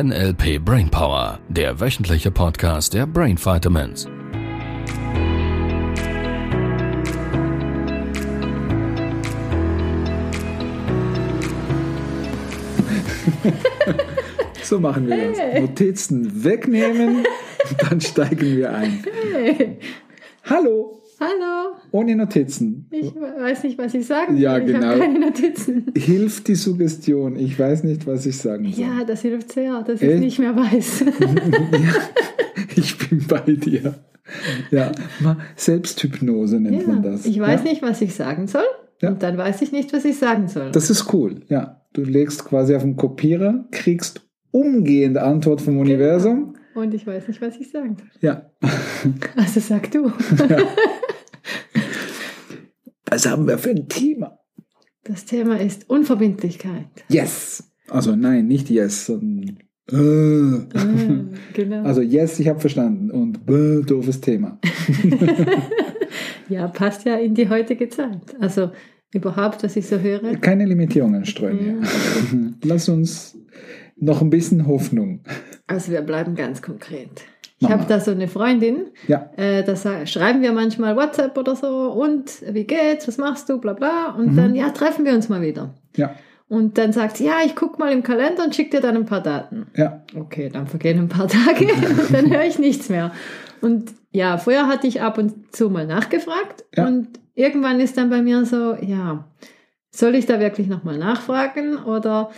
NLP 0.00 0.64
Brainpower, 0.64 1.40
der 1.48 1.80
wöchentliche 1.80 2.30
Podcast 2.30 2.94
der 2.94 3.04
Brain 3.04 3.36
Vitamins. 3.36 4.06
So 14.62 14.78
machen 14.78 15.08
wir 15.08 15.30
das. 15.30 15.38
Hey. 15.38 15.62
Notizen 15.62 16.44
wegnehmen 16.44 17.24
dann 17.78 18.00
steigen 18.00 18.56
wir 18.56 18.72
ein. 18.72 19.02
Hey. 19.32 19.78
Hallo, 20.44 20.97
Hallo, 21.20 21.76
ohne 21.90 22.14
Notizen. 22.14 22.86
ich 22.92 23.12
weiß 23.14 23.64
nicht, 23.64 23.76
was 23.76 23.92
ich 23.94 24.06
sagen 24.06 24.36
Ja, 24.36 24.52
soll. 24.52 24.60
Ich 24.68 24.74
genau. 24.74 24.86
habe 24.86 25.00
keine 25.00 25.18
Notizen. 25.18 25.86
Hilft 25.96 26.46
die 26.46 26.54
Suggestion? 26.54 27.34
Ich 27.36 27.58
weiß 27.58 27.82
nicht, 27.82 28.06
was 28.06 28.24
ich 28.24 28.38
sagen 28.38 28.70
soll. 28.72 28.84
Ja, 28.84 29.04
das 29.04 29.22
hilft 29.22 29.50
sehr, 29.52 29.82
dass 29.82 30.00
ich 30.00 30.08
Echt? 30.08 30.20
nicht 30.20 30.38
mehr 30.38 30.54
weiß. 30.54 31.04
Ich 32.76 32.96
bin 32.98 33.26
bei 33.26 33.40
dir. 33.40 33.94
Ja, 34.70 34.92
Selbsthypnose 35.56 36.60
nennt 36.60 36.86
man 36.86 37.02
ja, 37.02 37.10
das. 37.10 37.26
ich 37.26 37.40
weiß 37.40 37.64
ja? 37.64 37.70
nicht, 37.70 37.82
was 37.82 38.00
ich 38.02 38.14
sagen 38.14 38.46
soll. 38.46 38.66
Ja. 39.00 39.10
Und 39.10 39.22
dann 39.22 39.36
weiß 39.36 39.62
ich 39.62 39.72
nicht, 39.72 39.92
was 39.92 40.04
ich 40.04 40.18
sagen 40.18 40.48
soll. 40.48 40.70
Das 40.70 40.90
ist 40.90 41.12
cool, 41.12 41.40
ja. 41.48 41.82
Du 41.92 42.02
legst 42.02 42.44
quasi 42.44 42.74
auf 42.76 42.82
den 42.82 42.96
Kopierer, 42.96 43.64
kriegst 43.72 44.20
umgehend 44.50 45.18
Antwort 45.18 45.60
vom 45.60 45.78
Universum. 45.78 46.54
Und 46.74 46.94
ich 46.94 47.06
weiß 47.06 47.26
nicht, 47.26 47.40
was 47.40 47.56
ich 47.56 47.70
sagen 47.70 47.96
soll. 47.96 48.08
Ja. 48.20 48.50
Also 49.36 49.60
sag 49.60 49.90
du. 49.90 50.12
Was 53.18 53.26
haben 53.26 53.48
wir 53.48 53.58
für 53.58 53.70
ein 53.70 53.88
Thema? 53.88 54.38
Das 55.02 55.24
Thema 55.24 55.58
ist 55.58 55.90
Unverbindlichkeit. 55.90 56.86
Yes. 57.08 57.68
Also 57.88 58.14
nein, 58.14 58.46
nicht 58.46 58.70
yes, 58.70 59.06
sondern 59.06 59.58
äh. 59.90 60.78
Ah, 60.78 60.86
genau. 61.52 61.82
Also 61.82 62.00
yes, 62.00 62.38
ich 62.38 62.46
habe 62.46 62.60
verstanden. 62.60 63.10
Und 63.10 63.44
bäh, 63.44 63.82
doofes 63.82 64.20
Thema. 64.20 64.60
ja, 66.48 66.68
passt 66.68 67.06
ja 67.06 67.16
in 67.16 67.34
die 67.34 67.48
heutige 67.48 67.88
Zeit. 67.88 68.36
Also 68.38 68.70
überhaupt, 69.12 69.64
was 69.64 69.74
ich 69.74 69.88
so 69.88 69.98
höre. 69.98 70.36
Keine 70.36 70.64
Limitierungen 70.64 71.24
streuen 71.24 71.58
hier. 71.58 72.54
Lass 72.62 72.88
uns 72.88 73.36
noch 73.96 74.22
ein 74.22 74.30
bisschen 74.30 74.68
Hoffnung. 74.68 75.24
Also 75.66 75.90
wir 75.90 76.02
bleiben 76.02 76.36
ganz 76.36 76.62
konkret. 76.62 77.24
Ich 77.60 77.68
habe 77.68 77.84
da 77.88 77.98
so 77.98 78.12
eine 78.12 78.28
Freundin, 78.28 78.86
Ja, 79.08 79.30
äh, 79.36 79.64
da 79.64 79.74
schreiben 80.06 80.42
wir 80.42 80.52
manchmal 80.52 80.94
WhatsApp 80.96 81.36
oder 81.36 81.56
so 81.56 81.90
und 81.92 82.30
wie 82.54 82.64
geht's, 82.64 83.08
was 83.08 83.18
machst 83.18 83.48
du, 83.48 83.58
bla 83.58 83.72
bla. 83.72 84.14
Und 84.16 84.36
dann, 84.36 84.54
ja, 84.54 84.70
treffen 84.70 85.04
wir 85.04 85.12
uns 85.12 85.28
mal 85.28 85.42
wieder. 85.42 85.74
ja, 85.96 86.14
Und 86.48 86.78
dann 86.78 86.92
sagt 86.92 87.16
sie, 87.16 87.26
ja, 87.26 87.38
ich 87.44 87.56
guck 87.56 87.78
mal 87.80 87.90
im 87.92 88.02
Kalender 88.04 88.44
und 88.44 88.54
schick 88.54 88.70
dir 88.70 88.80
dann 88.80 88.96
ein 88.96 89.06
paar 89.06 89.22
Daten. 89.22 89.66
ja. 89.74 90.02
Okay, 90.14 90.48
dann 90.52 90.66
vergehen 90.68 90.98
ein 91.00 91.08
paar 91.08 91.26
Tage 91.28 91.64
und 92.00 92.12
dann 92.14 92.30
höre 92.30 92.44
ich 92.44 92.58
nichts 92.60 92.88
mehr. 92.90 93.10
Und 93.60 93.92
ja, 94.12 94.38
vorher 94.38 94.68
hatte 94.68 94.86
ich 94.86 95.02
ab 95.02 95.18
und 95.18 95.54
zu 95.54 95.68
mal 95.68 95.86
nachgefragt 95.86 96.64
Ja. 96.76 96.86
und 96.86 97.08
irgendwann 97.34 97.80
ist 97.80 97.96
dann 97.98 98.08
bei 98.08 98.22
mir 98.22 98.44
so, 98.44 98.74
ja, 98.80 99.24
soll 99.90 100.14
ich 100.14 100.26
da 100.26 100.38
wirklich 100.38 100.68
nochmal 100.68 100.96
nachfragen 100.96 101.76
oder 101.78 102.30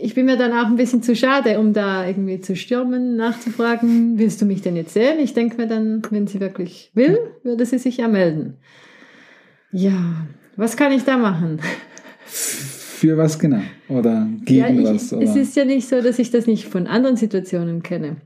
ich 0.00 0.14
bin 0.14 0.26
mir 0.26 0.36
dann 0.36 0.52
auch 0.52 0.66
ein 0.66 0.76
bisschen 0.76 1.02
zu 1.02 1.14
schade, 1.14 1.58
um 1.58 1.72
da 1.72 2.06
irgendwie 2.06 2.40
zu 2.40 2.56
stürmen, 2.56 3.16
nachzufragen, 3.16 4.18
willst 4.18 4.40
du 4.40 4.46
mich 4.46 4.62
denn 4.62 4.76
jetzt 4.76 4.94
sehen? 4.94 5.18
Ich 5.20 5.34
denke 5.34 5.56
mir 5.56 5.66
dann, 5.66 6.02
wenn 6.10 6.26
sie 6.26 6.40
wirklich 6.40 6.90
will, 6.94 7.18
würde 7.42 7.66
sie 7.66 7.78
sich 7.78 7.98
ja 7.98 8.08
melden. 8.08 8.54
Ja, 9.70 10.26
was 10.56 10.76
kann 10.76 10.92
ich 10.92 11.04
da 11.04 11.16
machen? 11.16 11.60
Für 12.26 13.16
was 13.16 13.38
genau? 13.38 13.60
Oder 13.88 14.26
gegen 14.44 14.58
ja, 14.60 14.68
ich, 14.68 14.84
was? 14.84 15.12
Oder? 15.12 15.22
Es 15.22 15.36
ist 15.36 15.56
ja 15.56 15.64
nicht 15.64 15.88
so, 15.88 16.00
dass 16.00 16.18
ich 16.18 16.30
das 16.30 16.46
nicht 16.46 16.66
von 16.66 16.86
anderen 16.86 17.16
Situationen 17.16 17.82
kenne. 17.82 18.16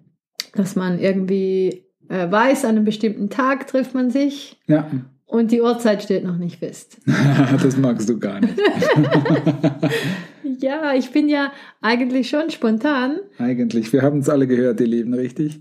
Dass 0.54 0.76
man 0.76 0.98
irgendwie 0.98 1.84
äh, 2.08 2.30
weiß, 2.30 2.64
an 2.64 2.76
einem 2.76 2.84
bestimmten 2.84 3.28
Tag 3.28 3.66
trifft 3.66 3.94
man 3.94 4.10
sich 4.10 4.60
ja, 4.66 4.88
und 5.32 5.50
die 5.50 5.62
Uhrzeit 5.62 6.02
steht 6.02 6.24
noch 6.24 6.36
nicht 6.36 6.58
fest. 6.58 6.98
das 7.62 7.76
magst 7.78 8.08
du 8.08 8.18
gar 8.18 8.40
nicht. 8.40 8.54
Ja, 10.62 10.94
ich 10.94 11.10
bin 11.10 11.28
ja 11.28 11.52
eigentlich 11.80 12.28
schon 12.28 12.50
spontan. 12.50 13.18
Eigentlich. 13.38 13.92
Wir 13.92 14.02
haben 14.02 14.20
es 14.20 14.28
alle 14.28 14.46
gehört, 14.46 14.80
ihr 14.80 14.86
Lieben, 14.86 15.12
richtig? 15.14 15.60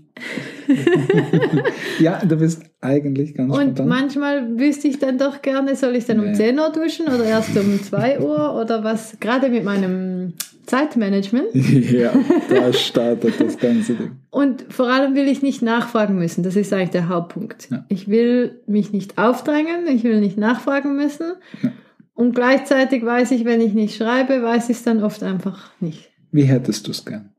ja, 1.98 2.20
du 2.24 2.36
bist 2.36 2.62
eigentlich 2.80 3.34
ganz 3.34 3.52
Und 3.54 3.62
spontan. 3.62 3.88
manchmal 3.88 4.58
wüsste 4.58 4.88
ich 4.88 4.98
dann 4.98 5.18
doch 5.18 5.42
gerne, 5.42 5.74
soll 5.76 5.96
ich 5.96 6.04
dann 6.06 6.20
um 6.20 6.26
Nee. 6.26 6.34
10 6.34 6.58
Uhr 6.58 6.70
duschen 6.72 7.06
oder 7.06 7.24
erst 7.24 7.56
um 7.56 7.82
2 7.82 8.20
Uhr 8.20 8.54
oder 8.60 8.84
was? 8.84 9.18
Gerade 9.20 9.48
mit 9.48 9.64
meinem 9.64 10.34
Zeitmanagement. 10.66 11.48
ja, 11.54 12.12
da 12.48 12.72
startet 12.72 13.34
das 13.40 13.58
ganze 13.58 13.94
Ding. 13.94 14.12
Und 14.30 14.64
vor 14.68 14.88
allem 14.90 15.14
will 15.14 15.28
ich 15.28 15.42
nicht 15.42 15.62
nachfragen 15.62 16.14
müssen. 16.16 16.42
Das 16.44 16.56
ist 16.56 16.72
eigentlich 16.72 16.90
der 16.90 17.08
Hauptpunkt. 17.08 17.68
Ja. 17.70 17.84
Ich 17.88 18.08
will 18.08 18.60
mich 18.66 18.92
nicht 18.92 19.18
aufdrängen, 19.18 19.86
ich 19.88 20.04
will 20.04 20.20
nicht 20.20 20.38
nachfragen 20.38 20.96
müssen. 20.96 21.32
Ja. 21.62 21.72
Und 22.14 22.34
gleichzeitig 22.34 23.04
weiß 23.04 23.30
ich, 23.32 23.44
wenn 23.44 23.60
ich 23.60 23.72
nicht 23.74 23.96
schreibe, 23.96 24.42
weiß 24.42 24.68
ich 24.68 24.76
es 24.78 24.82
dann 24.82 25.02
oft 25.02 25.22
einfach 25.22 25.70
nicht. 25.80 26.10
Wie 26.30 26.44
hättest 26.44 26.86
du 26.86 26.90
es 26.90 27.04
gern? 27.04 27.30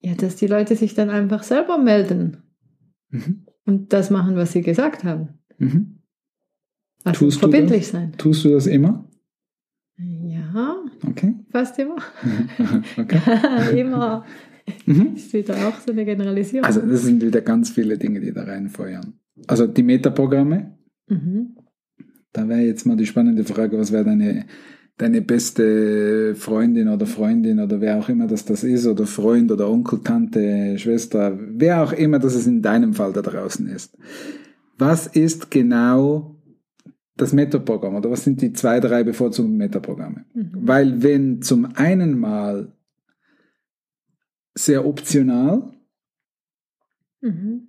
Ja, 0.00 0.14
dass 0.14 0.36
die 0.36 0.46
Leute 0.46 0.76
sich 0.76 0.94
dann 0.94 1.10
einfach 1.10 1.42
selber 1.42 1.78
melden 1.78 2.42
Mhm. 3.10 3.46
und 3.64 3.92
das 3.92 4.10
machen, 4.10 4.34
was 4.36 4.52
sie 4.52 4.62
gesagt 4.62 5.04
haben. 5.04 5.38
Mhm. 5.58 6.00
Also 7.04 7.20
Tust 7.26 7.36
du 7.36 7.40
verbindlich 7.40 7.86
sein. 7.86 8.12
Tust 8.18 8.44
du 8.44 8.50
das 8.50 8.66
immer? 8.66 9.08
Ja, 9.98 10.76
Okay. 11.08 11.34
fast 11.50 11.78
immer. 11.78 11.96
okay. 12.98 13.80
immer 13.80 14.24
Mhm. 14.84 15.14
ist 15.14 15.32
wieder 15.32 15.54
auch 15.68 15.78
so 15.78 15.92
eine 15.92 16.04
Generalisierung. 16.04 16.64
Also 16.66 16.80
das 16.80 17.02
sind 17.04 17.22
wieder 17.22 17.40
ganz 17.40 17.70
viele 17.70 17.96
Dinge, 17.96 18.20
die 18.20 18.32
da 18.32 18.42
reinfeuern. 18.42 19.14
Also 19.46 19.68
die 19.68 19.84
Metaprogramme, 19.84 20.76
mhm. 21.08 21.55
Da 22.36 22.48
wäre 22.48 22.60
jetzt 22.60 22.86
mal 22.86 22.96
die 22.96 23.06
spannende 23.06 23.44
Frage, 23.44 23.78
was 23.78 23.92
wäre 23.92 24.04
deine, 24.04 24.46
deine 24.98 25.22
beste 25.22 26.34
Freundin 26.34 26.88
oder 26.88 27.06
Freundin 27.06 27.60
oder 27.60 27.80
wer 27.80 27.98
auch 27.98 28.08
immer 28.08 28.26
das 28.26 28.44
das 28.44 28.64
ist 28.64 28.86
oder 28.86 29.06
Freund 29.06 29.50
oder 29.50 29.70
Onkel, 29.70 30.00
Tante, 30.00 30.78
Schwester, 30.78 31.38
wer 31.38 31.82
auch 31.82 31.92
immer 31.92 32.18
das 32.18 32.34
es 32.34 32.46
in 32.46 32.62
deinem 32.62 32.94
Fall 32.94 33.12
da 33.12 33.22
draußen 33.22 33.66
ist. 33.68 33.96
Was 34.78 35.06
ist 35.06 35.50
genau 35.50 36.36
das 37.16 37.32
Metaprogramm 37.32 37.94
oder 37.94 38.10
was 38.10 38.24
sind 38.24 38.42
die 38.42 38.52
zwei, 38.52 38.80
drei 38.80 39.02
bevorzugten 39.04 39.56
Metaprogramme? 39.56 40.26
Mhm. 40.34 40.50
Weil 40.54 41.02
wenn 41.02 41.40
zum 41.40 41.66
einen 41.76 42.18
mal 42.18 42.72
sehr 44.54 44.86
optional, 44.86 45.72
Mhm. 47.26 47.68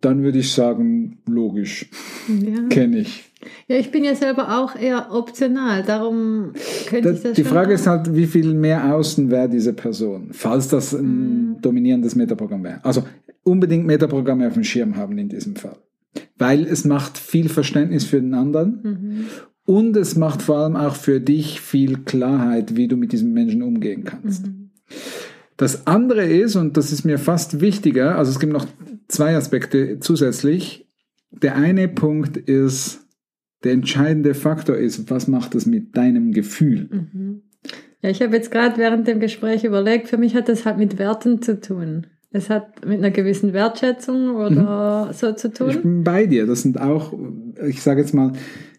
Dann 0.00 0.22
würde 0.22 0.38
ich 0.38 0.52
sagen, 0.52 1.18
logisch, 1.26 1.88
Ja. 2.28 2.68
kenne 2.68 2.98
ich. 2.98 3.24
Ja, 3.68 3.76
ich 3.76 3.90
bin 3.90 4.04
ja 4.04 4.14
selber 4.14 4.58
auch 4.60 4.76
eher 4.76 5.12
optional, 5.12 5.82
darum 5.82 6.52
könnte 6.86 7.10
ich 7.10 7.14
Das, 7.16 7.22
das 7.22 7.32
die 7.34 7.44
Frage 7.44 7.70
auch- 7.70 7.74
ist 7.74 7.86
halt, 7.86 8.14
wie 8.14 8.26
viel 8.26 8.52
mehr 8.54 8.94
außen 8.94 9.30
wäre 9.30 9.48
diese 9.48 9.72
Person, 9.72 10.28
falls 10.32 10.68
das 10.68 10.92
ein 10.92 11.52
Mhm. 11.52 11.56
dominierendes 11.62 12.14
Metaprogramm 12.16 12.64
wäre. 12.64 12.84
Also 12.84 13.04
unbedingt 13.42 13.86
Metaprogramme 13.86 14.46
auf 14.46 14.54
dem 14.54 14.64
Schirm 14.64 14.96
haben 14.96 15.16
in 15.18 15.28
diesem 15.28 15.56
Fall. 15.56 15.76
Weil 16.36 16.64
es 16.66 16.84
macht 16.84 17.16
viel 17.16 17.48
Verständnis 17.48 18.04
für 18.04 18.20
den 18.20 18.34
anderen 18.34 18.80
Mhm. 18.82 19.24
und 19.64 19.96
es 19.96 20.16
macht 20.16 20.42
vor 20.42 20.58
allem 20.58 20.76
auch 20.76 20.96
für 20.96 21.20
dich 21.20 21.60
viel 21.60 21.98
Klarheit, 21.98 22.76
wie 22.76 22.88
du 22.88 22.96
mit 22.96 23.12
diesem 23.12 23.32
Menschen 23.32 23.62
umgehen 23.62 24.04
kannst. 24.04 24.46
Mhm. 24.46 24.70
Das 25.56 25.86
andere 25.86 26.24
ist, 26.24 26.56
und 26.56 26.76
das 26.76 26.90
ist 26.92 27.04
mir 27.04 27.18
fast 27.18 27.60
wichtiger, 27.60 28.16
also 28.16 28.30
es 28.30 28.40
gibt 28.40 28.52
noch 28.52 28.66
zwei 29.10 29.36
Aspekte 29.36 29.98
zusätzlich. 30.00 30.86
Der 31.30 31.56
eine 31.56 31.88
Punkt 31.88 32.36
ist, 32.36 33.06
der 33.64 33.72
entscheidende 33.72 34.34
Faktor 34.34 34.76
ist, 34.76 35.10
was 35.10 35.28
macht 35.28 35.54
es 35.54 35.66
mit 35.66 35.96
deinem 35.96 36.32
Gefühl? 36.32 36.88
Mhm. 36.90 37.42
Ja, 38.02 38.08
ich 38.10 38.22
habe 38.22 38.34
jetzt 38.34 38.50
gerade 38.50 38.78
während 38.78 39.06
dem 39.06 39.20
Gespräch 39.20 39.64
überlegt, 39.64 40.08
für 40.08 40.16
mich 40.16 40.34
hat 40.34 40.48
das 40.48 40.64
halt 40.64 40.78
mit 40.78 40.98
Werten 40.98 41.42
zu 41.42 41.60
tun. 41.60 42.06
Es 42.32 42.48
hat 42.48 42.86
mit 42.86 42.98
einer 42.98 43.10
gewissen 43.10 43.52
Wertschätzung 43.52 44.36
oder 44.36 45.12
so 45.12 45.32
zu 45.32 45.48
Ich 45.48 45.54
tun. 45.54 45.82
bin 45.82 46.04
bei 46.04 46.26
dir. 46.26 46.46
Das 46.46 46.62
sind 46.62 46.80
auch, 46.80 47.12
ich 47.66 47.82
sage 47.82 48.00
jetzt 48.00 48.14
mal, 48.14 48.32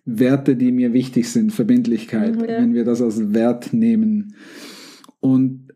Werte, 0.06 0.56
die 0.56 0.72
mir 0.72 0.94
wichtig 0.94 1.30
sind. 1.30 1.52
Verbindlichkeit, 1.54 2.36
Mhm, 2.38 2.42
ja. 2.46 2.58
wenn 2.58 2.74
wir 2.74 2.86
das 2.86 3.02
als 3.02 3.34
Wert 3.34 3.74
nehmen. 3.74 4.36
Und 5.20 5.68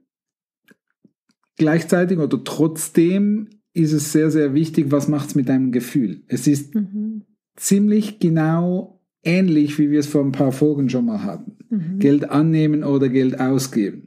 gleichzeitig 1.57 2.17
oder 2.17 2.43
trotzdem 2.43 3.49
ist 3.75 3.91
es 3.93 4.11
sehr, 4.11 4.31
sehr 4.31 4.53
wichtig, 4.53 4.87
was 4.89 5.07
macht 5.07 5.29
es 5.29 5.35
mit 5.35 5.49
deinem 5.49 5.71
Gefühl. 5.71 6.21
Es 6.27 6.47
ist 6.47 6.73
Mhm. 6.73 7.21
ziemlich 7.55 8.19
genau 8.19 9.01
ähnlich, 9.23 9.77
wie 9.79 9.89
wir 9.91 9.99
es 9.99 10.07
vor 10.07 10.23
ein 10.23 10.31
paar 10.31 10.51
Folgen 10.51 10.89
schon 10.89 11.05
mal 11.05 11.23
hatten. 11.23 11.53
Mhm. 11.69 11.99
Geld 11.99 12.29
annehmen 12.29 12.83
oder 12.83 13.09
Geld 13.09 13.39
ausgeben. 13.39 14.03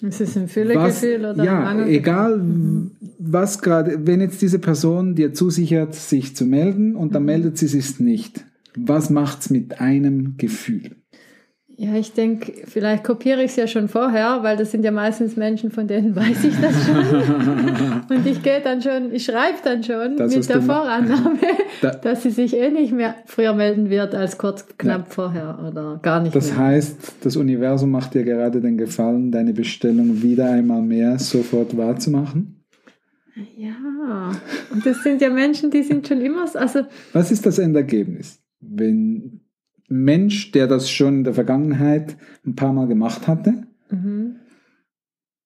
Mhm. 0.00 0.08
Ist 0.08 0.20
es 0.20 0.36
ein 0.36 0.48
Füllegefühl 0.48 1.20
oder 1.20 1.38
ein 1.40 1.44
ja, 1.44 1.60
Mangelgefühl? 1.60 1.98
egal 1.98 2.38
Mhm. 2.42 2.90
was 3.18 3.62
gerade, 3.62 4.06
wenn 4.06 4.20
jetzt 4.20 4.42
diese 4.42 4.58
Person 4.58 5.14
dir 5.14 5.32
zusichert, 5.34 5.94
sich 5.94 6.34
zu 6.34 6.44
melden 6.46 6.96
und 6.96 7.14
dann 7.14 7.22
Mhm. 7.22 7.26
meldet 7.26 7.58
sie 7.58 7.68
sich 7.68 8.00
nicht. 8.00 8.44
Was 8.76 9.08
macht's 9.08 9.50
mit 9.50 9.80
einem 9.80 10.36
Gefühl? 10.36 10.96
Ja, 11.76 11.94
ich 11.96 12.12
denke, 12.12 12.52
vielleicht 12.66 13.02
kopiere 13.02 13.40
ich 13.42 13.50
es 13.50 13.56
ja 13.56 13.66
schon 13.66 13.88
vorher, 13.88 14.44
weil 14.44 14.56
das 14.56 14.70
sind 14.70 14.84
ja 14.84 14.92
meistens 14.92 15.34
Menschen, 15.36 15.72
von 15.72 15.88
denen 15.88 16.14
weiß 16.16 16.44
ich 16.44 16.54
das 16.60 16.86
schon. 16.86 18.16
Und 18.16 18.26
ich 18.26 18.42
gehe 18.44 18.60
dann 18.62 18.80
schon, 18.80 19.12
ich 19.12 19.24
schreibe 19.24 19.58
dann 19.64 19.82
schon 19.82 20.16
Das, 20.16 20.36
mit 20.36 20.48
der 20.48 20.62
Vorannahme, 20.62 21.36
Da- 21.82 21.90
dass 21.90 22.22
sie 22.22 22.30
sich 22.30 22.56
eh 22.56 22.70
nicht 22.70 22.92
mehr 22.92 23.16
früher 23.26 23.54
melden 23.54 23.90
wird 23.90 24.14
als 24.14 24.38
kurz 24.38 24.64
knapp 24.78 25.06
Ja. 25.08 25.12
vorher 25.12 25.58
oder 25.68 25.98
gar 26.00 26.22
nicht 26.22 26.36
Das 26.36 26.50
mehr. 26.50 26.58
heißt, 26.58 26.96
das 27.22 27.34
Universum 27.36 27.90
macht 27.90 28.14
dir 28.14 28.22
gerade 28.22 28.60
den 28.60 28.78
Gefallen, 28.78 29.32
deine 29.32 29.52
Bestellung 29.52 30.22
wieder 30.22 30.48
einmal 30.50 30.80
mehr 30.80 31.18
sofort 31.18 31.76
wahrzumachen. 31.76 32.60
Ja, 33.56 34.30
und 34.72 34.86
das 34.86 35.02
sind 35.02 35.20
ja 35.20 35.28
Menschen, 35.28 35.72
die 35.72 35.82
sind 35.82 36.06
schon 36.06 36.20
immer, 36.20 36.46
so- 36.46 36.58
also 36.60 36.80
Was 37.12 37.32
ist 37.32 37.44
das 37.44 37.58
Endergebnis? 37.58 38.38
Wenn 38.60 39.40
Mensch, 39.88 40.52
der 40.52 40.66
das 40.66 40.90
schon 40.90 41.18
in 41.18 41.24
der 41.24 41.34
Vergangenheit 41.34 42.16
ein 42.46 42.54
paar 42.54 42.72
Mal 42.72 42.86
gemacht 42.86 43.28
hatte 43.28 43.66
mhm. 43.90 44.36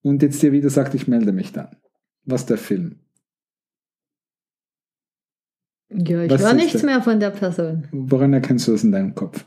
und 0.02 0.22
jetzt 0.22 0.42
dir 0.42 0.52
wieder 0.52 0.70
sagt, 0.70 0.94
ich 0.94 1.08
melde 1.08 1.32
mich 1.32 1.52
dann. 1.52 1.76
Was 2.24 2.46
der 2.46 2.58
Film? 2.58 2.96
ja, 5.90 6.22
ich 6.22 6.30
Was 6.30 6.42
war 6.42 6.50
ist 6.50 6.56
nichts 6.56 6.72
das? 6.74 6.82
mehr 6.82 7.02
von 7.02 7.20
der 7.20 7.30
Person. 7.30 7.88
Woran 7.92 8.32
erkennst 8.32 8.68
du 8.68 8.72
das 8.72 8.84
in 8.84 8.92
deinem 8.92 9.14
Kopf? 9.14 9.46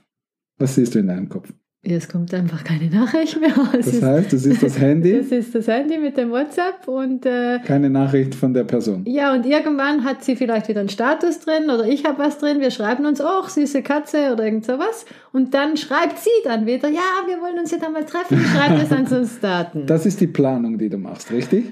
Was 0.57 0.75
siehst 0.75 0.95
du 0.95 0.99
in 0.99 1.07
deinem 1.07 1.29
Kopf? 1.29 1.53
Es 1.83 2.07
kommt 2.07 2.31
einfach 2.36 2.63
keine 2.63 2.92
Nachricht 2.92 3.39
mehr. 3.42 3.54
Es 3.74 3.86
Das 3.88 3.94
ist, 3.95 4.04
heißt, 4.04 4.31
du 4.33 4.38
siehst 4.38 4.62
das 4.62 4.80
Handy, 4.80 5.18
das 5.18 5.31
ist 5.31 5.56
das 5.56 5.68
Handy 5.68 5.98
mit 5.98 6.16
dem 6.16 6.30
WhatsApp 6.30 6.88
und 6.88 7.25
äh, 7.25 7.57
keine 7.66 7.89
Nachricht 7.89 8.36
von 8.36 8.54
der 8.54 8.66
Person. 8.66 9.04
Ja, 9.07 9.33
und 9.33 9.48
irgendwann 9.48 10.04
hat 10.04 10.24
sie 10.24 10.36
vielleicht 10.36 10.68
wieder 10.68 10.81
einen 10.81 10.89
Status 10.89 11.39
drin 11.39 11.72
oder 11.74 11.86
ich 11.88 12.06
habe 12.06 12.19
was 12.19 12.38
drin. 12.38 12.60
Wir 12.60 12.69
schreiben 12.69 13.07
uns, 13.07 13.19
oh, 13.19 13.48
süße 13.48 13.81
Katze 13.81 14.31
oder 14.31 14.45
irgend 14.45 14.66
sowas. 14.66 15.06
Und 15.33 15.56
dann 15.56 15.75
schreibt 15.75 16.19
sie 16.19 16.30
dann 16.44 16.68
wieder, 16.68 16.88
ja, 16.88 17.01
wir 17.25 17.42
wollen 17.42 17.57
uns 17.57 17.72
ja 17.72 17.80
dann 17.80 17.94
mal 17.94 18.06
treffen, 18.06 18.38
schreibt 18.39 18.83
es 18.83 18.92
an 18.92 19.07
uns 19.07 19.39
Daten. 19.39 19.88
Das, 19.88 20.01
Das 20.01 20.06
ist 20.06 20.22
die 20.22 20.28
Planung, 20.28 20.78
die 20.78 20.89
du 20.89 21.00
machst, 21.00 21.31
richtig? 21.31 21.72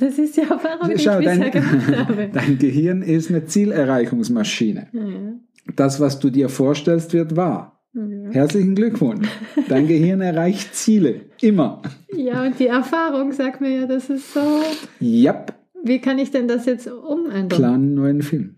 ist 0.00 0.36
ja, 0.36 0.44
warum 0.50 0.90
ich 0.90 1.02
Schau, 1.02 1.18
bisher 1.18 1.38
dein, 1.38 1.50
gemacht 1.50 1.96
habe. 2.08 2.28
dein 2.30 2.58
Gehirn 2.58 3.00
ist 3.00 3.30
eine 3.30 3.46
Zielerreichungsmaschine. 3.46 4.88
Ja, 4.92 5.00
Das, 5.76 5.98
was 6.00 6.18
du 6.18 6.28
dir 6.28 6.50
vorstellst, 6.50 7.12
wird 7.14 7.36
wahr. 7.36 7.73
Ja. 7.94 8.30
Herzlichen 8.30 8.74
Glückwunsch. 8.74 9.28
Dein 9.68 9.86
Gehirn 9.86 10.20
erreicht 10.20 10.74
Ziele. 10.74 11.22
Immer. 11.40 11.82
ja, 12.14 12.44
und 12.44 12.58
die 12.58 12.66
Erfahrung 12.66 13.32
sagt 13.32 13.60
mir 13.60 13.80
ja, 13.80 13.86
das 13.86 14.10
ist 14.10 14.32
so. 14.34 14.40
Yep. 15.00 15.54
Wie 15.84 16.00
kann 16.00 16.18
ich 16.18 16.30
denn 16.30 16.48
das 16.48 16.66
jetzt 16.66 16.86
umändern? 16.86 17.48
Plan 17.48 17.74
einen 17.74 17.94
neuen 17.94 18.22
Film. 18.22 18.56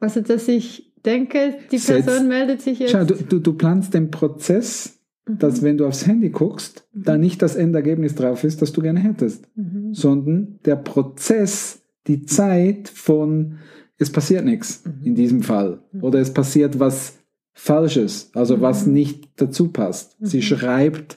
Also, 0.00 0.20
dass 0.20 0.48
ich 0.48 0.92
denke, 1.04 1.54
die 1.70 1.78
Setz- 1.78 2.04
Person 2.06 2.28
meldet 2.28 2.60
sich 2.62 2.78
jetzt. 2.78 2.92
Schau, 2.92 3.04
du, 3.04 3.14
du, 3.14 3.38
du 3.38 3.52
planst 3.54 3.92
den 3.94 4.10
Prozess, 4.10 4.98
dass 5.26 5.62
wenn 5.62 5.76
du 5.78 5.86
aufs 5.86 6.06
Handy 6.06 6.30
guckst, 6.30 6.86
da 6.94 7.16
nicht 7.16 7.40
das 7.42 7.56
Endergebnis 7.56 8.14
drauf 8.14 8.44
ist, 8.44 8.60
das 8.62 8.72
du 8.72 8.80
gerne 8.82 9.00
hättest, 9.00 9.46
Mhm. 9.56 9.94
sondern 9.94 10.58
der 10.64 10.76
Prozess, 10.76 11.82
die 12.06 12.22
Zeit 12.24 12.88
von 12.88 13.58
es 13.98 14.10
passiert 14.10 14.44
nichts 14.44 14.82
Mhm. 14.84 15.06
in 15.06 15.14
diesem 15.14 15.42
Fall 15.42 15.82
oder 16.00 16.18
es 16.20 16.32
passiert 16.34 16.78
was 16.80 17.18
Falsches, 17.54 18.30
also 18.34 18.60
was 18.60 18.86
Mhm. 18.86 18.92
nicht 18.92 19.28
dazu 19.36 19.68
passt. 19.68 20.16
Sie 20.20 20.38
Mhm. 20.38 20.42
schreibt 20.42 21.16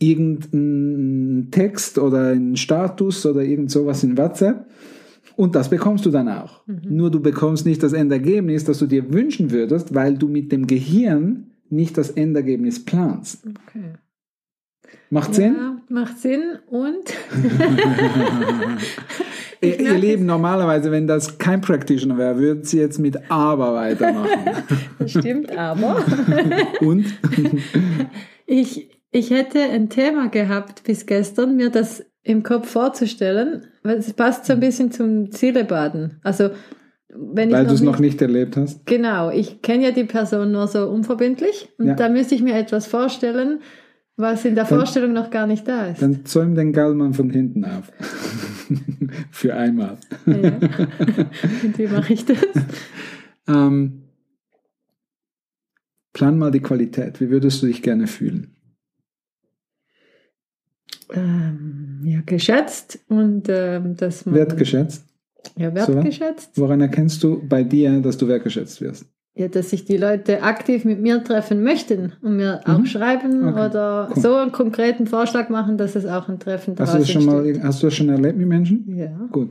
irgendeinen 0.00 1.50
Text 1.50 1.98
oder 1.98 2.28
einen 2.28 2.56
Status 2.56 3.24
oder 3.26 3.42
irgend 3.42 3.70
sowas 3.70 4.02
in 4.04 4.16
WhatsApp 4.16 4.66
und 5.36 5.54
das 5.54 5.68
bekommst 5.68 6.06
du 6.06 6.10
dann 6.10 6.28
auch. 6.28 6.66
Mhm. 6.66 6.80
Nur 6.88 7.10
du 7.10 7.20
bekommst 7.20 7.66
nicht 7.66 7.82
das 7.82 7.92
Endergebnis, 7.92 8.64
das 8.64 8.78
du 8.78 8.86
dir 8.86 9.12
wünschen 9.12 9.50
würdest, 9.50 9.94
weil 9.94 10.16
du 10.16 10.28
mit 10.28 10.52
dem 10.52 10.66
Gehirn 10.66 11.46
nicht 11.70 11.98
das 11.98 12.10
Endergebnis 12.10 12.84
planst. 12.84 13.44
Okay. 13.46 13.92
Macht 15.10 15.34
Sinn? 15.34 15.54
Ja, 15.56 15.76
macht 15.88 16.18
Sinn 16.18 16.58
und 16.68 16.98
Ihr, 19.60 19.94
Lieben, 19.94 20.26
normalerweise, 20.26 20.92
wenn 20.92 21.08
das 21.08 21.38
kein 21.38 21.60
Practitioner 21.60 22.16
wäre, 22.16 22.38
würden 22.38 22.62
sie 22.62 22.78
jetzt 22.78 22.98
mit 22.98 23.18
Aber 23.30 23.74
weitermachen. 23.74 24.44
das 25.00 25.10
stimmt 25.10 25.50
aber. 25.56 26.04
Und? 26.80 27.06
Ich, 28.46 28.88
ich 29.10 29.30
hätte 29.30 29.60
ein 29.60 29.88
Thema 29.88 30.28
gehabt 30.28 30.84
bis 30.84 31.06
gestern, 31.06 31.56
mir 31.56 31.70
das 31.70 32.04
im 32.22 32.44
Kopf 32.44 32.70
vorzustellen, 32.70 33.66
weil 33.82 33.96
es 33.96 34.12
passt 34.12 34.44
so 34.44 34.52
ein 34.52 34.60
bisschen 34.60 34.92
zum 34.92 35.32
Zielebaden. 35.32 36.20
Also, 36.22 36.50
wenn 37.08 37.50
Weil 37.50 37.66
du 37.66 37.74
es 37.74 37.80
noch 37.80 37.94
noch 37.94 38.00
nicht 38.00 38.22
erlebt 38.22 38.56
hast. 38.56 38.86
Genau, 38.86 39.30
ich 39.30 39.60
kenne 39.62 39.84
ja 39.84 39.90
die 39.90 40.04
Person 40.04 40.52
nur 40.52 40.68
so 40.68 40.88
unverbindlich 40.88 41.68
und 41.78 41.88
Ja. 41.88 41.94
da 41.94 42.08
müsste 42.08 42.36
ich 42.36 42.42
mir 42.42 42.54
etwas 42.54 42.86
vorstellen, 42.86 43.60
was 44.18 44.44
in 44.44 44.54
der 44.54 44.64
Dann- 44.64 44.78
Vorstellung 44.80 45.12
noch 45.14 45.30
gar 45.30 45.46
nicht 45.46 45.66
da 45.66 45.86
ist. 45.86 46.02
Dann 46.02 46.26
zäum 46.26 46.54
den 46.54 46.72
Gallmann 46.72 47.14
von 47.14 47.30
hinten 47.30 47.64
auf. 47.64 47.90
Für 49.30 49.54
einmal. 49.54 49.96
Ja. 50.26 50.34
Und 51.64 51.78
wie 51.78 51.86
mache 51.86 52.12
ich 52.12 52.24
das? 52.26 52.36
Ähm, 53.46 54.02
plan 56.12 56.36
mal 56.38 56.50
die 56.50 56.60
Qualität. 56.60 57.20
Wie 57.20 57.30
würdest 57.30 57.62
du 57.62 57.66
dich 57.66 57.80
gerne 57.80 58.06
fühlen? 58.06 58.54
Ähm, 61.10 62.00
ja, 62.04 62.20
geschätzt 62.26 62.98
und 63.08 63.46
ähm, 63.48 63.96
dass 63.96 64.26
man 64.26 64.34
Wertgeschätzt? 64.34 65.06
ja, 65.56 65.70
So? 65.86 65.94
wertgeschätzt. 65.94 66.50
Woran 66.58 66.80
erkennst 66.82 67.22
du 67.22 67.46
bei 67.48 67.64
dir, 67.64 68.00
dass 68.00 68.18
du 68.18 68.28
wertgeschätzt 68.28 68.80
wirst? 68.82 69.06
Ja, 69.38 69.46
dass 69.48 69.70
sich 69.70 69.84
die 69.84 69.96
Leute 69.96 70.42
aktiv 70.42 70.84
mit 70.84 71.00
mir 71.00 71.22
treffen 71.22 71.62
möchten 71.62 72.12
und 72.22 72.36
mir 72.36 72.60
auch 72.66 72.78
Mhm. 72.80 72.86
schreiben 72.86 73.44
Okay, 73.48 73.66
oder 73.66 74.08
cool. 74.14 74.20
so 74.20 74.34
einen 74.34 74.50
konkreten 74.52 75.06
Vorschlag 75.06 75.48
machen, 75.48 75.78
dass 75.78 75.94
es 75.94 76.06
auch 76.06 76.28
ein 76.28 76.40
Treffen 76.40 76.74
Hast 76.78 76.94
du, 76.94 76.98
das 76.98 77.10
schon 77.10 77.24
mal, 77.24 77.62
hast 77.62 77.82
du 77.82 77.86
das 77.86 77.94
schon 77.94 78.08
erlebt 78.08 78.36
mit 78.36 78.48
Menschen? 78.48 78.84
Ja, 78.96 79.28
Gut. 79.30 79.50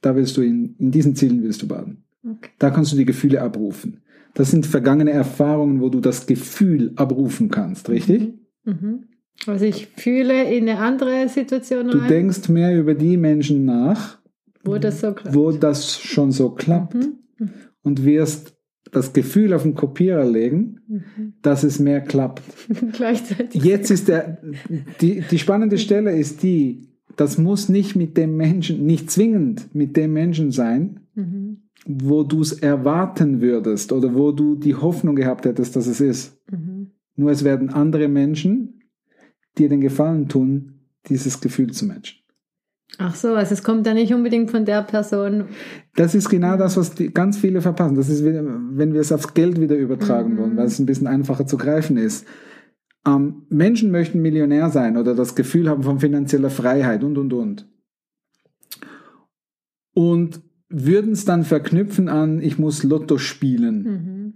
Da 0.00 0.14
willst 0.14 0.36
du 0.36 0.42
in, 0.42 0.74
in 0.78 0.90
diesen 0.90 1.14
Zielen 1.16 1.42
willst 1.42 1.62
du 1.62 1.68
baden. 1.68 2.04
okay. 2.24 2.50
Da 2.58 2.70
kannst 2.70 2.92
du 2.92 2.96
die 2.96 3.04
Gefühle 3.04 3.40
abrufen. 3.42 4.00
Das 4.34 4.50
sind 4.50 4.66
vergangene 4.66 5.10
Erfahrungen, 5.12 5.80
wo 5.80 5.88
du 5.88 6.00
das 6.00 6.26
Gefühl 6.26 6.92
abrufen 6.96 7.48
kannst, 7.50 7.88
richtig? 7.88 8.34
Mhm. 8.64 9.04
Also 9.46 9.64
ich 9.64 9.86
fühle 9.96 10.52
in 10.52 10.68
eine 10.68 10.78
andere 10.80 11.28
Situation 11.28 11.88
Du 11.88 11.98
rein, 11.98 12.08
denkst 12.08 12.48
mehr 12.48 12.76
über 12.76 12.94
die 12.94 13.16
Menschen 13.16 13.64
nach, 13.64 14.18
wo 14.64 14.78
das 14.78 15.00
so 15.00 15.12
klappt. 15.12 15.34
wo 15.36 15.52
das 15.52 15.98
schon 16.00 16.32
so 16.32 16.50
klappt 16.50 16.94
Mhm. 16.94 17.12
Mhm. 17.38 17.50
und 17.82 18.04
wirst 18.04 18.54
das 18.92 19.12
Gefühl 19.12 19.52
auf 19.52 19.62
den 19.62 19.74
Kopierer 19.74 20.24
legen, 20.24 20.80
Mhm. 20.88 21.34
dass 21.42 21.62
es 21.64 21.78
mehr 21.78 22.00
klappt. 22.00 22.42
Gleichzeitig. 22.92 23.62
Jetzt 23.62 23.90
ist 23.90 24.08
der, 24.08 24.38
die, 25.00 25.22
die 25.30 25.38
spannende 25.38 25.78
Stelle 25.78 26.16
ist 26.16 26.42
die, 26.42 26.88
das 27.16 27.36
muss 27.38 27.68
nicht 27.68 27.96
mit 27.96 28.16
dem 28.16 28.36
Menschen, 28.36 28.86
nicht 28.86 29.10
zwingend 29.10 29.74
mit 29.74 29.96
dem 29.96 30.12
Menschen 30.12 30.50
sein, 30.50 31.00
Mhm. 31.14 31.62
wo 31.86 32.22
du 32.22 32.40
es 32.40 32.52
erwarten 32.52 33.40
würdest 33.40 33.92
oder 33.92 34.14
wo 34.14 34.32
du 34.32 34.54
die 34.56 34.74
Hoffnung 34.74 35.16
gehabt 35.16 35.44
hättest, 35.44 35.74
dass 35.76 35.86
es 35.86 36.00
ist. 36.00 36.36
Mhm. 36.50 36.92
Nur 37.16 37.30
es 37.30 37.42
werden 37.44 37.70
andere 37.70 38.08
Menschen 38.08 38.82
dir 39.58 39.68
den 39.68 39.80
Gefallen 39.80 40.28
tun, 40.28 40.74
dieses 41.08 41.40
Gefühl 41.40 41.72
zu 41.72 41.86
matchen. 41.86 42.17
Ach 42.96 43.14
so, 43.14 43.34
also 43.34 43.52
es 43.52 43.62
kommt 43.62 43.86
ja 43.86 43.92
nicht 43.94 44.12
unbedingt 44.14 44.50
von 44.50 44.64
der 44.64 44.82
Person. 44.82 45.44
Das 45.94 46.14
ist 46.14 46.30
genau 46.30 46.56
das, 46.56 46.76
was 46.76 46.94
die, 46.94 47.12
ganz 47.12 47.36
viele 47.36 47.60
verpassen. 47.60 47.94
Das 47.96 48.08
ist, 48.08 48.24
wenn 48.24 48.94
wir 48.94 49.00
es 49.00 49.12
aufs 49.12 49.34
Geld 49.34 49.60
wieder 49.60 49.76
übertragen 49.76 50.34
Mhm. 50.34 50.38
wollen, 50.38 50.56
weil 50.56 50.66
es 50.66 50.78
ein 50.78 50.86
bisschen 50.86 51.06
einfacher 51.06 51.46
zu 51.46 51.58
greifen 51.58 51.96
ist. 51.98 52.26
Ähm, 53.06 53.42
Menschen 53.50 53.90
möchten 53.90 54.20
Millionär 54.22 54.70
sein 54.70 54.96
oder 54.96 55.14
das 55.14 55.34
Gefühl 55.34 55.68
haben 55.68 55.82
von 55.82 56.00
finanzieller 56.00 56.50
Freiheit 56.50 57.04
und, 57.04 57.18
und, 57.18 57.32
und. 57.32 57.68
Und 59.94 60.40
würden 60.68 61.12
es 61.12 61.24
dann 61.24 61.44
verknüpfen 61.44 62.08
an, 62.08 62.40
ich 62.40 62.58
muss 62.58 62.82
Lotto 62.82 63.18
spielen. 63.18 63.82
Mhm. 63.82 64.34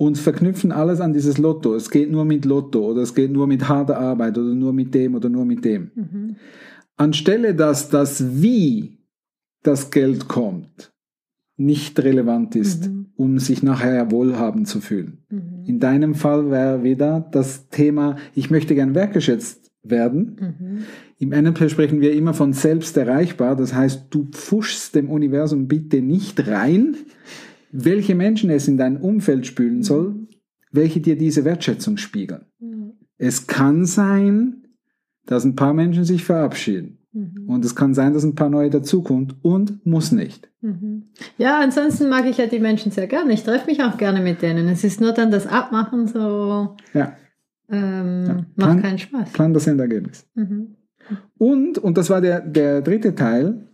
und 0.00 0.16
verknüpfen 0.16 0.70
alles 0.70 1.00
an 1.00 1.12
dieses 1.12 1.38
Lotto. 1.38 1.74
Es 1.74 1.90
geht 1.90 2.08
nur 2.10 2.24
mit 2.24 2.44
Lotto 2.44 2.86
oder 2.90 3.02
es 3.02 3.14
geht 3.16 3.32
nur 3.32 3.48
mit 3.48 3.68
harter 3.68 3.98
Arbeit 3.98 4.38
oder 4.38 4.54
nur 4.54 4.72
mit 4.72 4.94
dem 4.94 5.14
oder 5.16 5.28
nur 5.28 5.44
mit 5.44 5.64
dem. 5.64 5.90
Mhm. 5.94 6.36
Anstelle 6.98 7.54
dass 7.54 7.88
das 7.88 8.42
Wie 8.42 8.98
das 9.62 9.90
Geld 9.90 10.28
kommt 10.28 10.92
nicht 11.56 11.98
relevant 11.98 12.54
ist, 12.54 12.88
Mhm. 12.88 13.06
um 13.16 13.38
sich 13.40 13.64
nachher 13.64 14.12
wohlhabend 14.12 14.68
zu 14.68 14.80
fühlen. 14.80 15.18
Mhm. 15.28 15.64
In 15.66 15.80
deinem 15.80 16.14
Fall 16.14 16.50
wäre 16.50 16.84
wieder 16.84 17.28
das 17.32 17.68
Thema, 17.68 18.16
ich 18.36 18.48
möchte 18.50 18.76
gern 18.76 18.94
wertgeschätzt 18.94 19.72
werden. 19.82 20.36
Mhm. 20.40 20.78
Im 21.18 21.32
NLP 21.32 21.68
sprechen 21.68 22.00
wir 22.00 22.12
immer 22.12 22.32
von 22.32 22.52
selbst 22.52 22.96
erreichbar. 22.96 23.56
Das 23.56 23.74
heißt, 23.74 24.06
du 24.10 24.26
pfuschst 24.30 24.94
dem 24.94 25.10
Universum 25.10 25.66
bitte 25.66 26.00
nicht 26.00 26.46
rein, 26.46 26.96
welche 27.72 28.14
Menschen 28.14 28.50
es 28.50 28.68
in 28.68 28.76
dein 28.76 28.96
Umfeld 28.96 29.44
spülen 29.46 29.82
soll, 29.82 30.14
welche 30.70 31.00
dir 31.00 31.16
diese 31.16 31.44
Wertschätzung 31.44 31.96
spiegeln. 31.96 32.42
Mhm. 32.60 32.92
Es 33.16 33.48
kann 33.48 33.84
sein, 33.84 34.67
dass 35.28 35.44
ein 35.44 35.54
paar 35.56 35.74
Menschen 35.74 36.04
sich 36.04 36.24
verabschieden. 36.24 36.98
Mhm. 37.12 37.44
Und 37.48 37.64
es 37.64 37.74
kann 37.76 37.92
sein, 37.94 38.14
dass 38.14 38.24
ein 38.24 38.34
paar 38.34 38.48
neue 38.50 38.70
dazukommt 38.70 39.36
und 39.42 39.84
muss 39.86 40.10
nicht. 40.10 40.50
Mhm. 40.62 41.04
Ja, 41.36 41.60
ansonsten 41.60 42.08
mag 42.08 42.24
ich 42.26 42.38
ja 42.38 42.46
die 42.46 42.58
Menschen 42.58 42.90
sehr 42.92 43.06
gerne. 43.06 43.32
Ich 43.34 43.42
treffe 43.44 43.66
mich 43.66 43.82
auch 43.82 43.96
gerne 43.98 44.20
mit 44.22 44.40
denen. 44.42 44.68
Es 44.68 44.84
ist 44.84 45.00
nur 45.00 45.12
dann 45.12 45.30
das 45.30 45.46
Abmachen 45.46 46.06
so. 46.06 46.76
Ja. 46.94 47.16
ähm, 47.70 48.24
Ja. 48.26 48.34
macht 48.34 48.56
Plan- 48.56 48.82
keinen 48.82 48.98
Spaß. 48.98 49.32
Plan 49.32 49.52
das 49.54 49.66
Endergebnis. 49.66 50.26
Mhm. 50.34 50.76
Und, 51.38 51.78
und 51.78 51.96
das 51.98 52.08
war 52.10 52.20
der, 52.20 52.40
der 52.40 52.80
dritte 52.82 53.14
Teil, 53.14 53.66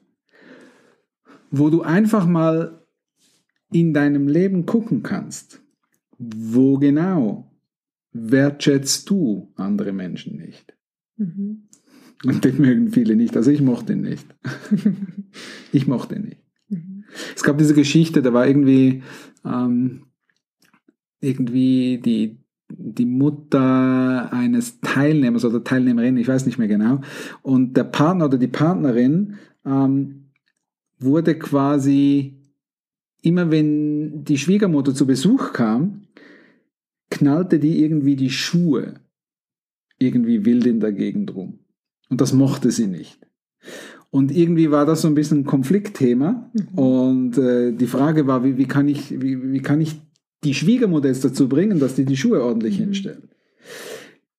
wo 1.50 1.70
du 1.70 1.82
einfach 1.82 2.26
mal 2.26 2.80
in 3.72 3.94
deinem 3.94 4.26
Leben 4.28 4.66
gucken 4.66 5.02
kannst, 5.02 5.60
wo 6.18 6.78
genau 6.78 7.50
wertschätzt 8.12 9.08
du 9.10 9.52
andere 9.56 9.92
Menschen 9.92 10.36
nicht. 10.36 10.73
Mhm. 11.16 11.64
Und 12.24 12.44
den 12.44 12.60
mögen 12.60 12.88
viele 12.90 13.16
nicht. 13.16 13.36
Also 13.36 13.50
ich 13.50 13.60
mochte 13.60 13.92
ihn 13.92 14.00
nicht. 14.00 14.26
ich 15.72 15.86
mochte 15.86 16.16
ihn 16.16 16.22
nicht. 16.22 16.42
Mhm. 16.68 17.04
Es 17.34 17.42
gab 17.42 17.58
diese 17.58 17.74
Geschichte, 17.74 18.22
da 18.22 18.32
war 18.32 18.46
irgendwie, 18.46 19.02
ähm, 19.44 20.04
irgendwie 21.20 21.98
die, 21.98 22.38
die 22.70 23.06
Mutter 23.06 24.32
eines 24.32 24.80
Teilnehmers 24.80 25.44
oder 25.44 25.62
Teilnehmerin, 25.62 26.16
ich 26.16 26.28
weiß 26.28 26.46
nicht 26.46 26.58
mehr 26.58 26.68
genau, 26.68 27.00
und 27.42 27.76
der 27.76 27.84
Partner 27.84 28.26
oder 28.26 28.38
die 28.38 28.48
Partnerin 28.48 29.34
ähm, 29.64 30.30
wurde 30.98 31.38
quasi, 31.38 32.38
immer 33.22 33.50
wenn 33.50 34.24
die 34.24 34.38
Schwiegermutter 34.38 34.94
zu 34.94 35.06
Besuch 35.06 35.52
kam, 35.52 36.02
knallte 37.10 37.58
die 37.58 37.82
irgendwie 37.82 38.16
die 38.16 38.30
Schuhe 38.30 38.94
irgendwie 40.06 40.44
wild 40.44 40.66
in 40.66 40.80
der 40.80 40.92
Gegend 40.92 41.34
rum. 41.34 41.60
Und 42.10 42.20
das 42.20 42.32
mochte 42.32 42.70
sie 42.70 42.86
nicht. 42.86 43.18
Und 44.10 44.30
irgendwie 44.30 44.70
war 44.70 44.86
das 44.86 45.02
so 45.02 45.08
ein 45.08 45.14
bisschen 45.14 45.40
ein 45.40 45.44
Konfliktthema. 45.44 46.50
Mhm. 46.52 46.78
Und 46.78 47.38
äh, 47.38 47.72
die 47.72 47.86
Frage 47.86 48.26
war, 48.26 48.44
wie, 48.44 48.56
wie, 48.58 48.66
kann 48.66 48.88
ich, 48.88 49.20
wie, 49.20 49.52
wie 49.52 49.60
kann 49.60 49.80
ich 49.80 49.96
die 50.44 50.54
Schwiegermutter 50.54 51.08
jetzt 51.08 51.24
dazu 51.24 51.48
bringen, 51.48 51.80
dass 51.80 51.94
die 51.96 52.04
die 52.04 52.16
Schuhe 52.16 52.42
ordentlich 52.42 52.78
Mhm. 52.78 52.84
hinstellen? 52.84 53.28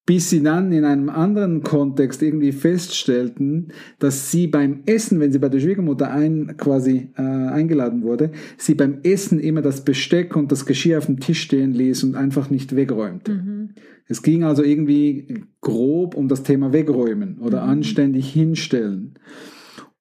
Bis 0.06 0.30
sie 0.30 0.44
dann 0.44 0.72
in 0.72 0.86
einem 0.86 1.10
anderen 1.10 1.64
Kontext 1.64 2.22
irgendwie 2.22 2.52
feststellten, 2.52 3.70
dass 3.98 4.30
sie 4.32 4.46
beim 4.46 4.82
Essen, 4.86 5.20
wenn 5.20 5.32
sie 5.32 5.40
bei 5.40 5.50
der 5.50 5.60
Schwiegermutter 5.60 6.12
ein, 6.12 6.58
quasi 6.58 7.10
äh, 7.18 7.22
eingeladen 7.22 8.04
wurde, 8.04 8.32
sie 8.58 8.76
beim 8.76 9.00
Essen 9.02 9.40
immer 9.40 9.64
das 9.64 9.84
Besteck 9.84 10.36
und 10.36 10.52
das 10.52 10.68
Geschirr 10.68 11.00
auf 11.00 11.08
dem 11.08 11.20
Tisch 11.20 11.42
stehen 11.42 11.74
ließ 11.74 12.04
und 12.04 12.16
einfach 12.16 12.52
nicht 12.52 12.76
wegräumte. 12.76 13.34
Mhm. 13.34 13.70
Es 14.08 14.22
ging 14.22 14.44
also 14.44 14.64
irgendwie 14.64 15.46
grob 15.62 16.16
um 16.16 16.28
das 16.28 16.44
Thema 16.44 16.72
Wegräumen 16.72 17.40
oder 17.40 17.64
Mhm. 17.64 17.70
anständig 17.70 18.32
hinstellen. 18.32 19.16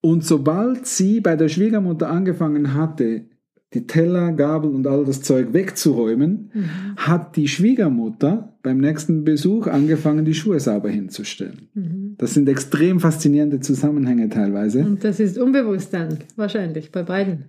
Und 0.03 0.23
sobald 0.23 0.87
sie 0.87 1.23
bei 1.23 1.35
der 1.35 1.49
Schwiegermutter 1.49 2.11
angefangen 2.11 2.75
hatte, 2.75 3.25
die 3.75 3.87
Teller, 3.87 4.33
Gabel 4.33 4.71
und 4.71 4.87
all 4.87 5.05
das 5.05 5.21
Zeug 5.23 5.49
wegzuräumen, 5.53 6.51
Mhm. 6.55 6.65
hat 6.97 7.37
die 7.37 7.49
Schwiegermutter 7.49 8.57
beim 8.63 8.79
nächsten 8.79 9.25
Besuch 9.25 9.67
angefangen, 9.67 10.25
die 10.25 10.35
Schuhe 10.35 10.61
sauber 10.61 10.89
hinzustellen. 10.89 11.69
Mhm. 11.75 12.15
Das 12.19 12.35
sind 12.35 12.49
extrem 12.49 13.01
faszinierende 13.01 13.61
Zusammenhänge 13.61 14.29
teilweise. 14.29 14.81
Und 14.85 15.05
das 15.05 15.21
ist 15.21 15.37
unbewusst 15.39 15.93
dann, 15.93 16.19
wahrscheinlich, 16.37 16.93
bei 16.93 17.03
beiden. 17.03 17.47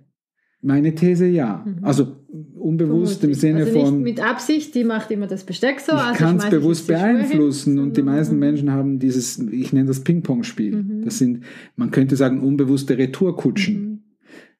Meine 0.61 0.95
These 0.95 1.27
ja. 1.27 1.63
Mhm. 1.63 1.83
Also 1.83 2.07
unbewusst 2.55 3.23
im 3.23 3.33
Vermutlich. 3.35 3.39
Sinne 3.39 3.59
also 3.59 3.73
nicht 3.73 3.85
von. 3.87 4.01
mit 4.01 4.19
Absicht, 4.27 4.73
die 4.73 4.83
macht 4.83 5.11
immer 5.11 5.27
das 5.27 5.43
Besteck 5.43 5.79
so. 5.79 5.91
ich 5.93 5.99
also 5.99 6.17
kann 6.23 6.37
es 6.37 6.49
bewusst 6.49 6.87
Schuhe 6.87 6.97
hin, 6.97 7.17
beeinflussen 7.17 7.77
und 7.79 7.95
die 7.95 8.01
meisten 8.01 8.33
Mhm. 8.35 8.39
Menschen 8.39 8.71
haben 8.71 8.97
dieses, 8.97 9.37
ich 9.37 9.73
nenne 9.73 9.85
das 9.87 9.99
Ping-Pong-Spiel. 9.99 10.75
Mhm. 10.75 11.01
Das 11.05 11.19
sind, 11.19 11.43
man 11.75 11.91
könnte 11.91 12.15
sagen, 12.15 12.41
unbewusste 12.41 12.97
Retourkutschen. 12.97 13.75
Mhm. 13.75 13.94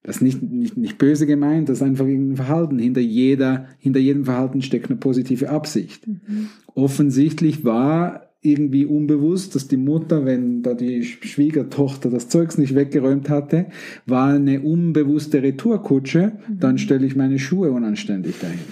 Das 0.05 0.17
ist 0.17 0.21
nicht, 0.21 0.43
nicht, 0.43 0.77
nicht 0.77 0.97
böse 0.99 1.25
gemeint, 1.25 1.67
das 1.67 1.77
ist 1.79 1.83
einfach 1.83 2.05
irgendein 2.05 2.35
Verhalten. 2.35 2.77
Hinter, 2.77 3.01
jeder, 3.01 3.65
hinter 3.79 3.99
jedem 3.99 4.25
Verhalten 4.25 4.61
steckt 4.61 4.89
eine 4.91 4.99
positive 4.99 5.49
Absicht. 5.49 6.07
Mhm. 6.07 6.49
Offensichtlich 6.75 7.65
war 7.65 8.21
irgendwie 8.41 8.85
unbewusst, 8.85 9.55
dass 9.55 9.67
die 9.67 9.77
Mutter, 9.77 10.23
wenn 10.23 10.61
da 10.61 10.75
die 10.75 11.03
Schwiegertochter 11.03 12.11
das 12.11 12.29
Zeugs 12.29 12.59
nicht 12.59 12.75
weggeräumt 12.75 13.27
hatte, 13.29 13.65
war 14.05 14.33
eine 14.33 14.61
unbewusste 14.61 15.41
Retourkutsche, 15.41 16.33
Mhm. 16.47 16.59
dann 16.59 16.77
stelle 16.77 17.07
ich 17.07 17.15
meine 17.15 17.39
Schuhe 17.39 17.71
unanständig 17.71 18.35
dahin. 18.39 18.59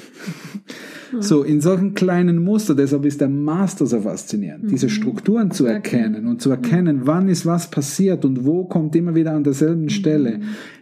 So, 1.19 1.43
in 1.43 1.61
solchen 1.61 1.93
kleinen 1.93 2.43
Muster, 2.43 2.75
deshalb 2.75 3.05
ist 3.05 3.21
der 3.21 3.29
Master 3.29 3.85
so 3.85 4.01
faszinierend, 4.01 4.71
diese 4.71 4.89
Strukturen 4.89 5.51
zu 5.51 5.65
erkennen 5.65 6.27
und 6.27 6.41
zu 6.41 6.49
erkennen, 6.49 7.01
wann 7.03 7.29
ist 7.29 7.45
was 7.45 7.69
passiert 7.69 8.25
und 8.25 8.45
wo 8.45 8.65
kommt 8.65 8.95
immer 8.95 9.15
wieder 9.15 9.33
an 9.33 9.43
derselben 9.43 9.89
Stelle 9.89 10.39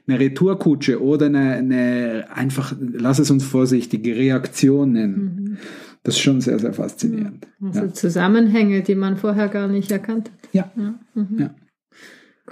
eine 0.08 0.20
Retourkutsche 0.20 1.02
oder 1.02 1.28
eine, 1.28 1.54
eine 1.54 2.26
einfach, 2.34 2.76
lass 2.80 3.20
es 3.20 3.32
uns 3.32 3.44
vorsichtig, 3.44 4.06
Reaktion 4.06 4.94
nennen. 4.94 5.58
Das 6.04 6.16
ist 6.16 6.22
schon 6.22 6.42
sehr, 6.42 6.58
sehr 6.58 6.74
faszinierend. 6.74 7.48
Also 7.62 7.82
Ja. 7.82 7.94
Zusammenhänge, 7.94 8.82
die 8.82 8.96
man 8.96 9.18
vorher 9.18 9.48
gar 9.50 9.68
nicht 9.68 9.92
erkannt 9.92 10.32
hat. 10.32 10.50
Ja. 10.54 10.72
Ja. 10.76 11.00
Mhm. 11.14 11.40
Ja. 11.40 11.56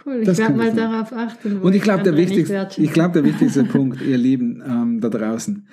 Cool, 0.05 0.19
ich 0.21 0.25
Das 0.25 0.37
werde 0.37 0.53
kann 0.53 0.57
mal 0.57 0.69
ich 0.69 0.75
darauf 0.75 1.11
achten. 1.13 1.57
Und 1.57 1.75
ich 1.75 1.81
glaube, 1.81 2.03
der 2.03 2.15
wichtigste, 2.15 2.69
ich 2.77 2.93
glaube, 2.93 3.13
der 3.21 3.23
wichtigste 3.23 3.63
Punkt, 3.63 4.01
ihr 4.01 4.17
Lieben 4.17 4.63
ähm, 4.65 5.01
da 5.01 5.09
draußen, 5.09 5.67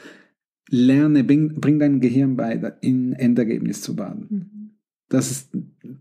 lerne, 0.69 1.25
bring, 1.25 1.61
bring 1.61 1.79
dein 1.79 2.01
Gehirn 2.01 2.37
bei, 2.37 2.75
in 2.81 3.13
Endergebnis 3.13 3.83
zu 3.83 3.97
baden. 3.97 4.27
Mhm. 4.31 4.71
Das 5.09 5.31
ist, 5.31 5.51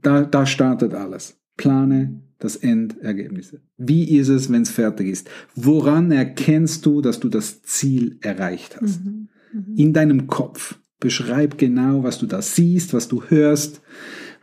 da, 0.01 0.24
da 0.24 0.45
startet 0.45 0.93
alles. 0.93 1.39
Plane 1.57 2.22
das 2.39 2.55
Endergebnis. 2.57 3.55
Wie 3.77 4.17
ist 4.17 4.29
es, 4.29 4.51
wenn 4.51 4.63
es 4.63 4.69
fertig 4.69 5.07
ist? 5.07 5.29
Woran 5.55 6.12
erkennst 6.12 6.86
du, 6.86 7.01
dass 7.01 7.19
du 7.19 7.29
das 7.29 7.62
Ziel 7.63 8.17
erreicht 8.22 8.79
hast? 8.81 9.03
Mhm. 9.05 9.29
Mhm. 9.53 9.75
In 9.75 9.93
deinem 9.93 10.27
Kopf. 10.27 10.79
Beschreib 11.00 11.57
genau, 11.57 12.03
was 12.03 12.19
du 12.19 12.25
da 12.25 12.41
siehst, 12.41 12.93
was 12.93 13.07
du 13.07 13.24
hörst, 13.24 13.81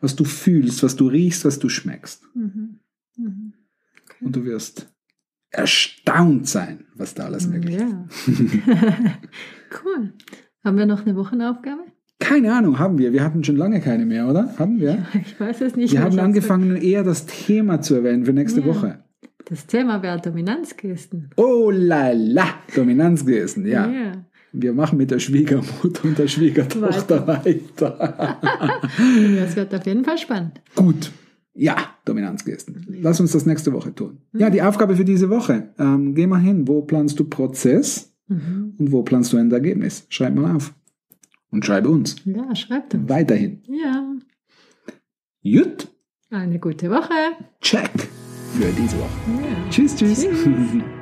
was 0.01 0.17
du 0.17 0.25
fühlst, 0.25 0.83
was 0.83 0.97
du 0.97 1.09
riechst, 1.09 1.45
was 1.45 1.59
du 1.59 1.69
schmeckst. 1.69 2.23
Mhm. 2.35 2.79
Mhm. 3.17 3.53
Und 4.21 4.37
du 4.37 4.45
wirst 4.45 4.92
erstaunt 5.53 6.49
sein, 6.49 6.87
was 6.95 7.15
da 7.15 7.25
alles 7.25 7.47
möglich 7.47 7.77
ist. 7.77 7.83
Ja. 7.83 8.07
cool. 9.85 10.13
Haben 10.65 10.79
wir 10.79 10.87
noch 10.87 11.05
eine 11.05 11.17
Wochenaufgabe? 11.17 11.83
Keine 12.19 12.55
Ahnung, 12.55 12.79
haben 12.79 12.99
wir. 12.99 13.13
Wir 13.13 13.25
hatten 13.25 13.43
schon 13.43 13.57
lange 13.57 13.81
keine 13.81 14.07
mehr, 14.07 14.29
oder? 14.29 14.55
Haben 14.59 14.81
wir? 14.81 15.07
Ich 15.15 15.39
weiß 15.39 15.61
es 15.63 15.77
nicht. 15.77 15.93
Wir 15.93 16.03
haben 16.03 16.19
angefangen, 16.21 16.77
eher 16.77 17.03
das 17.03 17.27
Thema 17.27 17.81
zu 17.81 17.97
erwähnen 17.97 18.25
für 18.25 18.33
nächste 18.33 18.61
Ja. 18.61 18.67
Woche. 18.67 19.05
Das 19.47 19.67
Thema 19.67 20.03
wäre 20.03 20.21
Dominanzgesten. 20.21 21.31
Oh 21.37 21.71
la 21.73 22.13
la, 22.13 22.47
Dominanzgesten, 22.75 23.67
ja. 23.67 23.91
Ja. 23.91 24.13
Wir 24.53 24.73
machen 24.73 24.99
mit 24.99 25.11
der 25.11 25.19
Schwiegermutter 25.19 26.05
und 26.05 26.19
der 26.19 26.29
Schwiegertochter 26.29 27.27
weiter. 27.27 28.39
Das 29.41 29.57
wird 29.57 29.75
auf 29.75 29.87
jeden 29.87 30.05
Fall 30.05 30.19
spannend. 30.19 30.61
Gut. 30.77 31.11
Ja, 31.55 31.77
Dominanzgesten. 32.07 32.87
Lass 33.03 33.21
uns 33.21 33.33
das 33.33 33.45
nächste 33.47 33.73
Woche 33.73 33.95
tun. 33.95 34.19
Ja, 34.33 34.49
die 34.51 34.63
Aufgabe 34.63 34.97
für 34.97 35.05
diese 35.05 35.29
Woche. 35.29 35.75
Ähm, 35.79 36.15
geh 36.15 36.27
mal 36.27 36.41
hin. 36.41 36.67
Wo 36.67 36.83
planst 36.83 37.19
du 37.21 37.25
Prozess 37.25 38.09
Mhm. 38.29 38.75
und 38.79 38.93
wo 38.93 39.03
planst 39.03 39.33
du 39.33 39.37
Endergebnis? 39.37 40.07
Schreib 40.09 40.35
mal 40.35 40.57
auf. 40.57 40.73
Und 41.51 41.67
schreibe 41.67 41.91
uns. 41.91 42.17
Ja, 42.25 42.55
schreibt 42.57 42.95
uns. 42.95 43.09
Weiterhin. 43.11 43.63
Ja. 43.69 44.15
Jut. 45.43 45.89
Eine 46.31 46.59
gute 46.59 46.89
Woche. 46.91 47.13
Check 47.61 47.91
für 48.55 48.73
diese 48.81 48.97
Woche. 48.99 49.43
Ja. 49.43 49.69
Tschüss, 49.71 49.95
tschüss. 49.97 50.21
Tschüss. 50.23 50.83